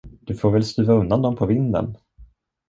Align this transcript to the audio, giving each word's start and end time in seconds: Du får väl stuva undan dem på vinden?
Du 0.21 0.33
får 0.35 0.51
väl 0.51 0.63
stuva 0.65 0.93
undan 0.93 1.21
dem 1.21 1.35
på 1.35 1.45
vinden? 1.45 1.97